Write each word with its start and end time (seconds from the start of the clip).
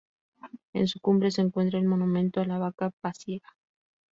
En 0.73 0.87
su 0.87 0.99
cumbre 0.99 1.29
se 1.29 1.41
encuentra 1.41 1.77
el 1.77 1.85
"monumento 1.85 2.41
a 2.41 2.45
la 2.45 2.57
vaca 2.57 2.89
pasiega". 3.01 3.47